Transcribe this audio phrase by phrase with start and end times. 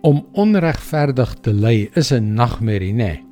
[0.00, 2.96] Om onregverdig te ly is 'n nagmerrie, nê?
[2.96, 3.24] Nee.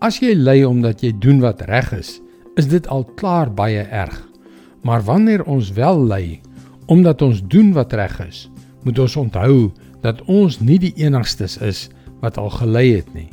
[0.00, 2.20] As jy ly omdat jy doen wat reg is,
[2.56, 4.28] is dit al klaar baie erg.
[4.82, 6.40] Maar wanneer ons wel ly
[6.86, 8.50] omdat ons doen wat reg is,
[8.82, 9.70] moet ons onthou
[10.00, 11.88] dat ons nie die enigstes is
[12.20, 13.28] wat al gely het nie.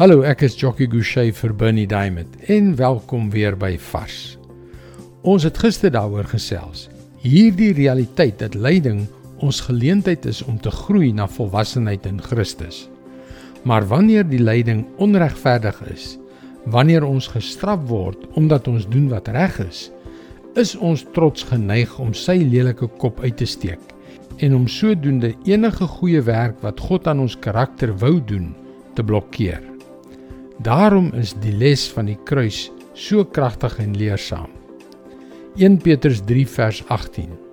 [0.00, 4.38] Hallo, ek is Jockey Gouchee vir Bernie Diamond en welkom weer by Vars.
[5.22, 6.88] Ons het gister daaroor gesels.
[7.22, 9.04] Hierdie realiteit dat lyding
[9.44, 12.86] ons geleentheid is om te groei na volwassenheid in Christus.
[13.64, 16.14] Maar wanneer die lyding onregverdig is,
[16.64, 19.90] wanneer ons gestraf word omdat ons doen wat reg is,
[20.56, 23.92] is ons trots geneig om sy lelike kop uit te steek
[24.42, 28.50] en om sodoende enige goeie werk wat God aan ons karakter wou doen
[28.94, 29.62] te blokkeer.
[30.64, 34.50] Daarom is die les van die kruis so kragtig en leersaam.
[35.58, 37.43] 1 Petrus 3 vers 18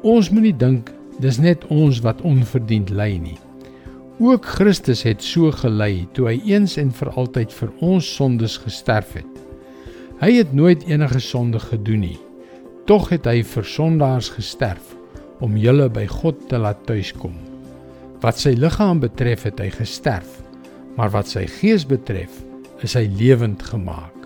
[0.00, 0.88] Ons moenie dink
[1.20, 3.36] dis net ons wat onverdiend ly nie.
[4.16, 9.12] Ook Christus het so gely toe hy eens en vir altyd vir ons sondes gesterf
[9.18, 9.42] het.
[10.22, 12.16] Hy het nooit enige sonde gedoen nie.
[12.88, 14.96] Tog het hy vir sondaars gesterf
[15.44, 17.36] om julle by God te laat tuiskom.
[18.24, 20.40] Wat sy liggaam betref het hy gesterf,
[20.96, 22.40] maar wat sy gees betref,
[22.80, 24.16] is hy lewend gemaak.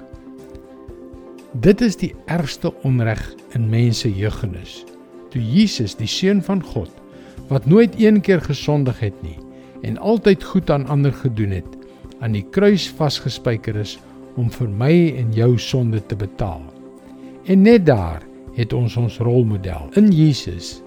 [1.55, 3.27] Dit is die ergste onreg
[3.59, 4.85] in mense jeugennis
[5.35, 6.91] toe Jesus, die seun van God,
[7.51, 9.37] wat nooit een keer gesondig het nie
[9.85, 11.67] en altyd goed aan ander gedoen het,
[12.25, 13.99] aan die kruis vasgespijker is
[14.41, 16.63] om vir my en jou sonde te betaal.
[17.45, 18.25] En net daar
[18.57, 20.79] het ons ons rolmodel in Jesus,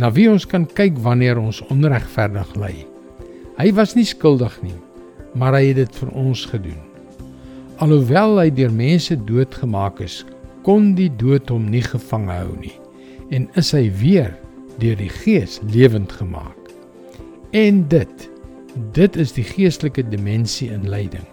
[0.00, 2.72] na wie ons kan kyk wanneer ons onregverdig ly.
[3.60, 4.78] Hy was nie skuldig nie,
[5.36, 6.80] maar hy het dit vir ons gedoen.
[7.84, 10.22] Alhoewel hy deur mense doodgemaak is,
[10.64, 12.78] kon die dood hom nie gevang hou nie
[13.30, 14.34] en is hy weer
[14.80, 16.70] deur die Gees lewend gemaak.
[17.56, 18.30] En dit
[18.92, 21.24] dit is die geestelike dimensie in lyding.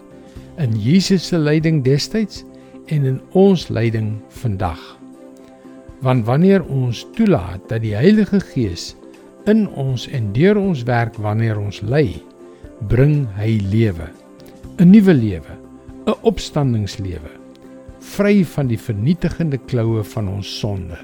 [0.56, 2.40] In Jesus se lyding destyds
[2.88, 4.80] en in ons lyding vandag.
[6.00, 8.94] Want wanneer ons toelaat dat die Heilige Gees
[9.44, 12.06] in ons en deur ons werk wanneer ons ly,
[12.88, 14.08] bring hy lewe,
[14.78, 15.54] 'n nuwe lewe,
[16.06, 17.32] 'n opstandingslewe,
[18.00, 20.96] vry van die vernietigende kloue van ons sonde.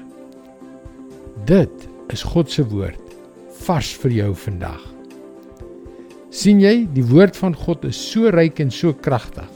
[1.45, 2.99] Dit is God se woord
[3.65, 4.81] vars vir jou vandag.
[6.31, 9.49] sien jy, die woord van God is so ryk en so kragtig.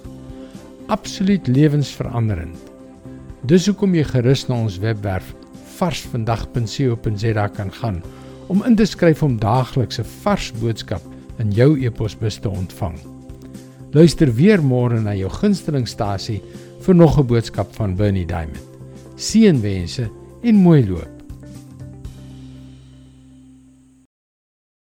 [0.92, 2.58] Absoluut lewensveranderend.
[3.48, 5.32] Dis hoekom jy gerus na ons webwerf
[5.78, 8.02] varsvandag.co.za kan gaan
[8.52, 11.02] om in te skryf om daagliks 'n vars boodskap
[11.40, 12.98] in jou e-posbus te ontvang.
[13.94, 16.42] Luister weer môre na jou gunstelingstasie
[16.82, 18.64] vir nog 'n boodskap van Bernie Diamond.
[19.16, 20.10] Seënwense
[20.44, 21.15] en mooi loop.